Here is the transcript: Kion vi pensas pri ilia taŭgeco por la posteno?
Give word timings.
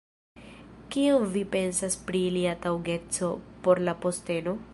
Kion 0.95 1.27
vi 1.35 1.43
pensas 1.57 1.99
pri 2.09 2.25
ilia 2.31 2.55
taŭgeco 2.67 3.31
por 3.69 3.85
la 3.89 3.97
posteno? 4.07 4.61